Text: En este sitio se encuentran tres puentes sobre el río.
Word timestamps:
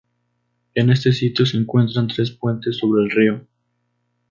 En 0.73 0.89
este 0.89 1.13
sitio 1.13 1.45
se 1.45 1.57
encuentran 1.57 2.07
tres 2.07 2.31
puentes 2.31 2.75
sobre 2.77 3.03
el 3.03 3.11
río. 3.11 3.47